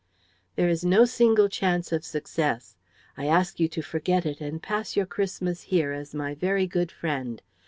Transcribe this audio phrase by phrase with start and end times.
[0.55, 2.75] "There is no single chance of success.
[3.15, 6.65] I ask you to forget it and to pass your Christmas here as my very
[6.65, 7.39] good friend.